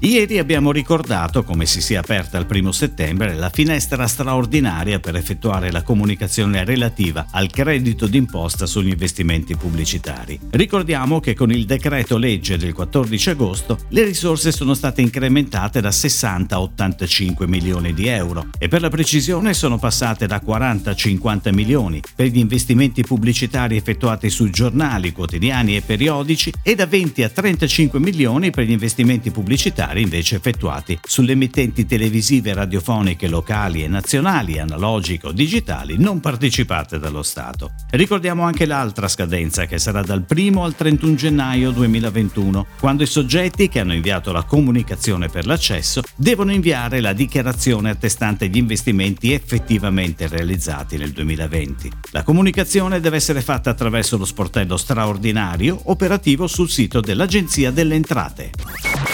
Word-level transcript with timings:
Ieri 0.00 0.38
abbiamo 0.38 0.70
ricordato 0.70 1.44
come 1.44 1.64
si 1.64 1.80
sia 1.80 2.00
aperta 2.00 2.36
il 2.36 2.44
primo 2.44 2.72
settembre 2.72 3.34
la 3.34 3.48
finestra 3.48 4.06
straordinaria 4.06 4.98
per 5.00 5.16
effettuare 5.16 5.70
la 5.70 5.82
comunicazione 5.82 6.64
relativa 6.64 7.26
al 7.30 7.50
credito 7.50 8.06
d'imposta 8.06 8.66
sugli 8.66 8.88
investimenti 8.90 9.56
pubblicitari. 9.56 10.38
Ricordiamo 10.50 11.20
che 11.20 11.34
con 11.34 11.50
il 11.50 11.64
decreto 11.64 12.18
legge 12.18 12.58
del 12.58 12.74
14 12.74 13.30
agosto 13.30 13.78
le 13.88 14.04
risorse 14.04 14.52
sono 14.52 14.74
state 14.74 15.00
incrementate 15.00 15.80
da 15.80 15.90
60 15.90 16.54
a 16.54 16.60
85 16.60 17.46
milioni 17.46 17.94
di 17.94 18.06
euro 18.08 18.48
e 18.58 18.68
per 18.68 18.82
la 18.82 18.90
precisione 18.90 19.54
sono 19.54 19.78
passate 19.78 20.26
da 20.26 20.40
40 20.40 20.90
a 20.90 20.94
50 20.94 21.52
milioni 21.52 22.02
per 22.14 22.26
gli 22.26 22.38
investimenti 22.38 23.02
pubblicitari 23.02 23.76
effettuati 23.76 24.28
su 24.28 24.50
giornali, 24.50 25.12
quotidiani 25.12 25.76
e 25.76 25.80
periodici 25.80 26.52
e 26.62 26.74
da 26.74 26.84
20 26.84 27.22
a 27.22 27.28
35 27.30 27.98
milioni 27.98 28.50
per 28.50 28.64
gli 28.64 28.72
investimenti 28.72 29.30
pubblicitari 29.30 29.83
pubblicitari 29.84 30.02
invece 30.02 30.36
effettuati 30.36 30.98
sulle 31.02 31.32
emittenti 31.32 31.86
televisive 31.86 32.50
e 32.50 32.54
radiofoniche 32.54 33.28
locali 33.28 33.82
e 33.82 33.88
nazionali, 33.88 34.58
analogiche 34.58 35.28
o 35.28 35.32
digitali, 35.32 35.96
non 35.98 36.20
partecipate 36.20 36.98
dallo 36.98 37.22
Stato. 37.22 37.72
Ricordiamo 37.90 38.42
anche 38.44 38.66
l'altra 38.66 39.08
scadenza 39.08 39.66
che 39.66 39.78
sarà 39.78 40.02
dal 40.02 40.24
1 40.26 40.64
al 40.64 40.74
31 40.74 41.14
gennaio 41.14 41.70
2021, 41.70 42.66
quando 42.80 43.02
i 43.02 43.06
soggetti 43.06 43.68
che 43.68 43.80
hanno 43.80 43.94
inviato 43.94 44.32
la 44.32 44.42
comunicazione 44.42 45.28
per 45.28 45.46
l'accesso 45.46 46.02
devono 46.16 46.52
inviare 46.52 47.00
la 47.00 47.12
dichiarazione 47.12 47.90
attestante 47.90 48.48
gli 48.48 48.56
investimenti 48.56 49.32
effettivamente 49.32 50.28
realizzati 50.28 50.96
nel 50.96 51.12
2020. 51.12 51.90
La 52.12 52.22
comunicazione 52.22 53.00
deve 53.00 53.16
essere 53.16 53.42
fatta 53.42 53.70
attraverso 53.70 54.16
lo 54.16 54.24
sportello 54.24 54.76
straordinario 54.76 55.78
operativo 55.84 56.46
sul 56.46 56.70
sito 56.70 57.00
dell'Agenzia 57.00 57.70
delle 57.70 57.94
Entrate. 57.94 59.13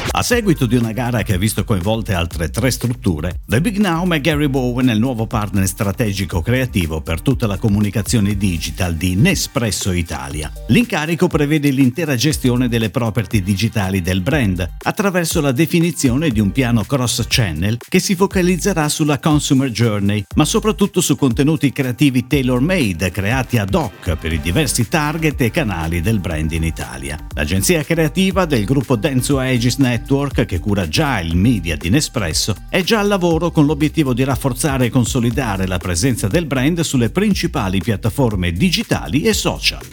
A 0.13 0.23
seguito 0.23 0.65
di 0.65 0.75
una 0.75 0.91
gara 0.91 1.21
che 1.23 1.35
ha 1.35 1.37
visto 1.37 1.63
coinvolte 1.63 2.13
altre 2.13 2.49
tre 2.49 2.69
strutture, 2.69 3.39
The 3.45 3.61
Big 3.61 3.77
Now 3.77 4.09
è 4.11 4.19
Gary 4.19 4.47
Bowen 4.47 4.89
è 4.89 4.93
il 4.93 4.99
nuovo 4.99 5.25
partner 5.25 5.65
strategico 5.67 6.41
creativo 6.41 7.01
per 7.01 7.21
tutta 7.21 7.47
la 7.47 7.57
comunicazione 7.57 8.35
digital 8.35 8.95
di 8.95 9.15
Nespresso 9.15 9.91
Italia. 9.91 10.51
L'incarico 10.67 11.27
prevede 11.27 11.69
l'intera 11.69 12.15
gestione 12.15 12.67
delle 12.67 12.89
property 12.89 13.41
digitali 13.41 14.01
del 14.01 14.21
brand 14.21 14.69
attraverso 14.83 15.39
la 15.39 15.53
definizione 15.53 16.29
di 16.29 16.39
un 16.39 16.51
piano 16.51 16.83
cross-channel 16.83 17.77
che 17.87 17.99
si 17.99 18.15
focalizzerà 18.15 18.89
sulla 18.89 19.19
consumer 19.19 19.69
journey, 19.69 20.25
ma 20.35 20.45
soprattutto 20.45 20.99
su 20.99 21.15
contenuti 21.15 21.71
creativi 21.71 22.27
tailor-made 22.27 23.11
creati 23.11 23.57
ad 23.57 23.73
hoc 23.73 24.15
per 24.17 24.33
i 24.33 24.41
diversi 24.41 24.89
target 24.89 25.39
e 25.41 25.51
canali 25.51 26.01
del 26.01 26.19
brand 26.19 26.51
in 26.51 26.63
Italia. 26.63 27.17
L'agenzia 27.33 27.83
creativa 27.83 28.45
del 28.45 28.65
gruppo 28.65 28.97
Denso 28.97 29.39
Aegis 29.39 29.77
Network 29.77 29.90
Network, 29.91 30.45
che 30.45 30.59
cura 30.59 30.87
già 30.87 31.19
il 31.19 31.35
media 31.35 31.75
di 31.75 31.89
Nespresso, 31.89 32.55
è 32.69 32.81
già 32.81 32.99
al 32.99 33.09
lavoro 33.09 33.51
con 33.51 33.65
l'obiettivo 33.65 34.13
di 34.13 34.23
rafforzare 34.23 34.85
e 34.85 34.89
consolidare 34.89 35.67
la 35.67 35.79
presenza 35.79 36.29
del 36.29 36.45
brand 36.45 36.79
sulle 36.79 37.09
principali 37.09 37.79
piattaforme 37.79 38.53
digitali 38.53 39.23
e 39.23 39.33
social. 39.33 39.85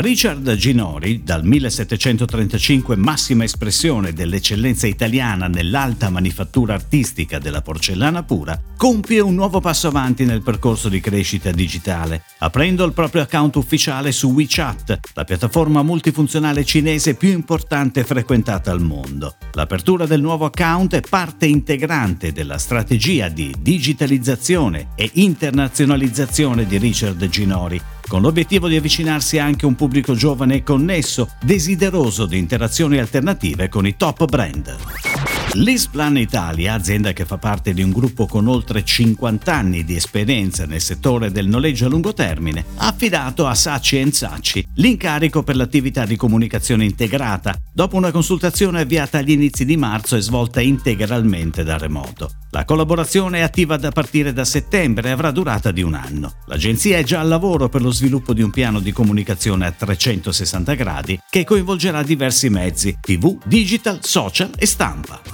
Richard 0.00 0.52
Ginori, 0.56 1.22
dal 1.22 1.44
1735 1.44 2.96
massima 2.96 3.44
espressione 3.44 4.12
dell'eccellenza 4.12 4.88
italiana 4.88 5.46
nell'alta 5.46 6.10
manifattura 6.10 6.74
artistica 6.74 7.38
della 7.38 7.62
porcellana 7.62 8.24
pura, 8.24 8.60
compie 8.76 9.20
un 9.20 9.34
nuovo 9.34 9.60
passo 9.60 9.86
avanti 9.86 10.24
nel 10.24 10.42
percorso 10.42 10.88
di 10.88 10.98
crescita 10.98 11.52
digitale, 11.52 12.24
aprendo 12.38 12.84
il 12.84 12.92
proprio 12.92 13.22
account 13.22 13.54
ufficiale 13.54 14.10
su 14.10 14.32
WeChat, 14.32 14.98
la 15.14 15.22
piattaforma 15.24 15.84
multifunzionale 15.84 16.64
cinese 16.64 17.14
più 17.14 17.30
importante 17.30 18.02
frequentata 18.02 18.72
al 18.72 18.80
mondo. 18.80 19.03
L'apertura 19.52 20.06
del 20.06 20.20
nuovo 20.20 20.46
account 20.46 20.96
è 20.96 21.00
parte 21.00 21.46
integrante 21.46 22.32
della 22.32 22.58
strategia 22.58 23.28
di 23.28 23.54
digitalizzazione 23.58 24.88
e 24.94 25.10
internazionalizzazione 25.14 26.66
di 26.66 26.78
Richard 26.78 27.26
Ginori, 27.28 27.80
con 28.06 28.22
l'obiettivo 28.22 28.68
di 28.68 28.76
avvicinarsi 28.76 29.38
anche 29.38 29.64
a 29.64 29.68
un 29.68 29.74
pubblico 29.74 30.14
giovane 30.14 30.56
e 30.56 30.62
connesso, 30.62 31.30
desideroso 31.42 32.26
di 32.26 32.38
interazioni 32.38 32.98
alternative 32.98 33.68
con 33.68 33.86
i 33.86 33.96
top 33.96 34.24
brand. 34.24 35.13
L'Isplan 35.52 36.16
Italia, 36.16 36.74
azienda 36.74 37.12
che 37.12 37.24
fa 37.24 37.38
parte 37.38 37.72
di 37.72 37.82
un 37.82 37.92
gruppo 37.92 38.26
con 38.26 38.48
oltre 38.48 38.84
50 38.84 39.54
anni 39.54 39.84
di 39.84 39.94
esperienza 39.94 40.66
nel 40.66 40.80
settore 40.80 41.30
del 41.30 41.46
noleggio 41.46 41.86
a 41.86 41.88
lungo 41.88 42.12
termine, 42.12 42.64
ha 42.76 42.88
affidato 42.88 43.46
a 43.46 43.54
Sacci 43.54 44.10
Sacci 44.12 44.66
l'incarico 44.74 45.44
per 45.44 45.54
l'attività 45.54 46.06
di 46.06 46.16
comunicazione 46.16 46.84
integrata, 46.84 47.54
dopo 47.72 47.96
una 47.96 48.10
consultazione 48.10 48.80
avviata 48.80 49.18
agli 49.18 49.30
inizi 49.30 49.64
di 49.64 49.76
marzo 49.76 50.16
e 50.16 50.20
svolta 50.20 50.60
integralmente 50.60 51.62
da 51.62 51.78
remoto. 51.78 52.30
La 52.50 52.64
collaborazione 52.64 53.38
è 53.38 53.42
attiva 53.42 53.76
da 53.76 53.90
partire 53.90 54.32
da 54.32 54.44
settembre 54.44 55.08
e 55.08 55.12
avrà 55.12 55.30
durata 55.30 55.70
di 55.70 55.82
un 55.82 55.94
anno. 55.94 56.34
L'agenzia 56.46 56.98
è 56.98 57.04
già 57.04 57.20
al 57.20 57.28
lavoro 57.28 57.68
per 57.68 57.82
lo 57.82 57.90
sviluppo 57.90 58.32
di 58.32 58.42
un 58.42 58.50
piano 58.50 58.80
di 58.80 58.92
comunicazione 58.92 59.66
a 59.66 59.72
360 59.72 60.74
gradi 60.74 61.20
che 61.28 61.44
coinvolgerà 61.44 62.02
diversi 62.02 62.48
mezzi, 62.48 62.96
tv, 63.00 63.38
digital, 63.44 63.98
social 64.02 64.50
e 64.56 64.66
stampa. 64.66 65.33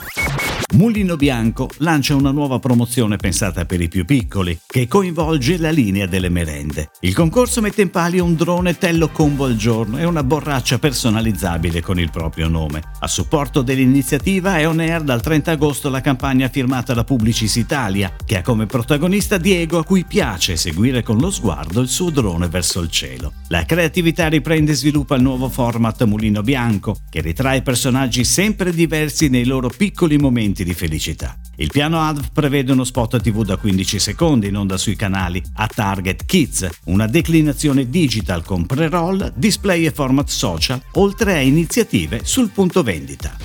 Mulino 0.73 1.17
Bianco 1.17 1.69
lancia 1.79 2.15
una 2.15 2.31
nuova 2.31 2.59
promozione 2.59 3.17
pensata 3.17 3.65
per 3.65 3.81
i 3.81 3.89
più 3.89 4.05
piccoli, 4.05 4.59
che 4.67 4.87
coinvolge 4.87 5.59
la 5.59 5.71
linea 5.71 6.07
delle 6.07 6.29
merende. 6.29 6.91
Il 7.01 7.15
concorso 7.15 7.61
mette 7.61 7.83
in 7.83 7.91
palio 7.91 8.25
un 8.25 8.35
drone 8.35 8.79
Tello 8.79 9.09
Combo 9.09 9.47
al 9.47 9.57
giorno 9.57 9.99
e 9.99 10.05
una 10.05 10.23
borraccia 10.23 10.79
personalizzabile 10.79 11.81
con 11.83 11.99
il 11.99 12.11
proprio 12.11 12.49
nome. 12.49 12.83
A 13.01 13.09
supporto 13.09 13.63
dell'iniziativa 13.63 14.59
è 14.59 14.67
on 14.67 14.81
air 14.81 15.03
dal 15.03 15.21
30 15.21 15.53
agosto 15.53 15.89
la 15.89 16.01
campagna 16.01 16.49
firmata 16.49 16.95
da 16.95 17.05
Publicis 17.05 17.57
Italia, 17.57 18.15
che 18.25 18.39
ha 18.39 18.43
come 18.43 18.67
protagonista 18.67 19.39
Diego 19.39 19.79
a 19.79 19.85
cui 19.85 20.05
piace 20.05 20.57
seguire 20.57 21.03
con 21.03 21.19
lo 21.19 21.31
sguardo 21.31 21.81
il 21.81 21.89
suo 21.89 22.11
drone 22.11 22.49
verso 22.49 22.81
il 22.81 22.91
cielo. 22.91 23.33
La 23.49 23.65
creatività 23.65 24.29
riprende 24.29 24.73
e 24.73 24.77
sviluppa 24.77 25.17
il 25.17 25.23
nuovo 25.23 25.49
format 25.49 26.05
Mulino 26.05 26.43
Bianco, 26.43 26.97
che 27.11 27.21
ritrae 27.21 27.63
personaggi 27.63 28.25
sempre 28.25 28.73
diversi 28.73 29.29
nei 29.29 29.45
loro 29.45 29.69
piccoli 29.69 30.17
momenti 30.17 30.50
momenti 30.51 30.65
di 30.65 30.75
felicità. 30.75 31.37
Il 31.57 31.71
piano 31.71 32.01
ADV 32.01 32.33
prevede 32.33 32.73
uno 32.73 32.85
spot 32.85 33.21
TV 33.21 33.45
da 33.45 33.57
15 33.57 33.99
secondi 33.99 34.49
in 34.49 34.57
onda 34.57 34.77
sui 34.77 34.97
canali 34.97 35.43
a 35.55 35.67
Target 35.67 36.25
Kids, 36.25 36.69
una 36.87 37.07
declinazione 37.07 37.89
digital 37.89 38.45
con 38.45 38.67
pre-roll, 38.67 39.33
display 39.37 39.87
e 39.87 39.93
format 39.93 40.29
social, 40.29 40.83
oltre 40.93 41.35
a 41.35 41.41
iniziative 41.41 42.21
sul 42.25 42.51
punto 42.51 42.83
vendita. 42.83 43.37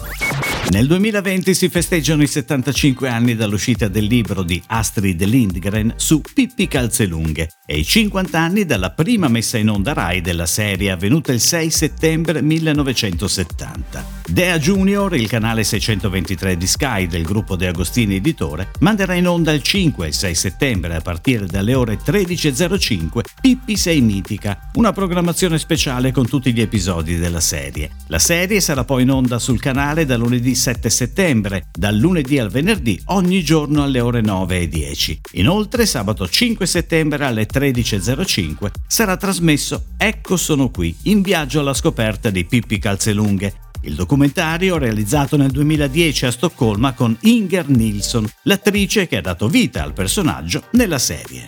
Nel 0.69 0.88
2020 0.88 1.53
si 1.53 1.69
festeggiano 1.69 2.23
i 2.23 2.27
75 2.27 3.07
anni 3.07 3.35
dall'uscita 3.35 3.88
del 3.88 4.05
libro 4.05 4.41
di 4.41 4.61
Astrid 4.65 5.23
Lindgren 5.23 5.94
su 5.95 6.21
Pippi 6.33 6.67
Calzelunghe 6.67 7.49
e 7.67 7.77
i 7.77 7.85
50 7.85 8.39
anni 8.39 8.65
dalla 8.65 8.89
prima 8.89 9.27
messa 9.27 9.59
in 9.59 9.69
onda 9.69 9.94
Rai 9.94 10.21
della 10.21 10.47
serie 10.47 10.89
avvenuta 10.89 11.31
il 11.31 11.39
6 11.39 11.69
settembre 11.69 12.41
1970. 12.41 14.05
Dea 14.25 14.57
Junior, 14.57 15.15
il 15.15 15.27
canale 15.27 15.63
623 15.63 16.57
di 16.57 16.67
Sky 16.67 16.94
del 17.03 17.23
gruppo 17.23 17.56
De 17.56 17.67
Agostini 17.67 18.16
Editore, 18.16 18.72
manderà 18.79 19.13
in 19.13 19.28
onda 19.28 19.51
il 19.51 19.61
5 19.61 20.07
e 20.07 20.11
6 20.11 20.35
settembre 20.35 20.95
a 20.95 21.01
partire 21.01 21.45
dalle 21.45 21.73
ore 21.73 22.00
13.05 22.03 23.22
Pippi 23.41 23.75
Sei 23.75 24.01
Mitica, 24.01 24.69
una 24.75 24.94
programmazione 24.94 25.59
speciale 25.59 26.11
con 26.11 26.28
tutti 26.28 26.53
gli 26.53 26.61
episodi 26.61 27.17
della 27.17 27.41
serie. 27.41 27.91
La 28.07 28.19
serie 28.19 28.61
sarà 28.61 28.85
poi 28.85 29.03
in 29.03 29.11
onda 29.11 29.38
sul 29.38 29.59
canale 29.59 30.06
da 30.06 30.15
lunedì 30.15 30.56
7 30.56 30.89
settembre, 30.89 31.68
dal 31.71 31.97
lunedì 31.97 32.39
al 32.39 32.50
venerdì 32.50 33.00
ogni 33.07 33.44
giorno 33.44 33.83
alle 33.83 34.00
ore 34.00 34.21
9 34.21 34.62
e 34.62 34.68
10. 34.69 35.21
Inoltre 35.33 35.86
sabato 35.86 36.27
5 36.27 36.65
settembre 36.65 37.25
alle 37.25 37.45
13.05 37.45 38.71
sarà 38.88 39.18
trasmesso 39.18 39.83
Ecco 39.97 40.38
sono 40.38 40.69
qui, 40.69 40.95
in 41.03 41.21
viaggio 41.21 41.59
alla 41.59 41.74
scoperta 41.74 42.30
di 42.30 42.45
Pippi 42.45 42.80
Calzelunghe, 42.80 43.64
il 43.85 43.93
documentario 43.93 44.77
realizzato 44.77 45.37
nel 45.37 45.51
2010 45.51 46.25
a 46.25 46.31
Stoccolma 46.31 46.93
con 46.93 47.15
Inger 47.21 47.69
Nilsson, 47.69 48.27
l'attrice 48.43 49.07
che 49.07 49.17
ha 49.17 49.21
dato 49.21 49.47
vita 49.47 49.83
al 49.83 49.93
personaggio 49.93 50.63
nella 50.71 50.97
serie. 50.97 51.47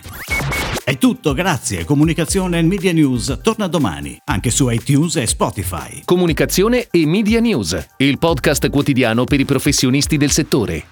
È 0.84 0.96
tutto, 0.96 1.34
grazie. 1.34 1.84
Comunicazione 1.84 2.58
e 2.58 2.62
Media 2.62 2.92
News 2.92 3.40
torna 3.42 3.66
domani, 3.66 4.18
anche 4.24 4.50
su 4.50 4.68
iTunes 4.70 5.16
e 5.16 5.26
Spotify. 5.26 6.02
Comunicazione 6.04 6.88
e 6.90 7.06
Media 7.06 7.40
News, 7.40 7.86
il 7.98 8.18
podcast 8.18 8.70
quotidiano 8.70 9.24
per 9.24 9.40
i 9.40 9.44
professionisti 9.44 10.16
del 10.16 10.30
settore. 10.30 10.84